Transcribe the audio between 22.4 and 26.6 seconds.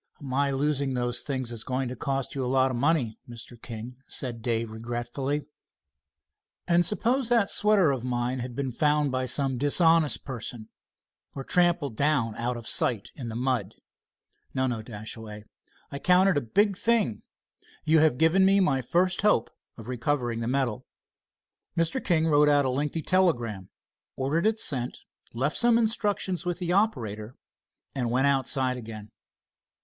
out a lengthy telegram, ordering it sent, left some instructions with